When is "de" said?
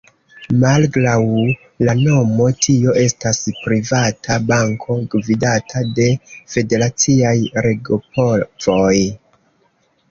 6.01-6.09